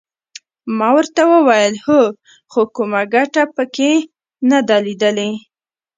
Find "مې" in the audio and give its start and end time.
3.45-3.51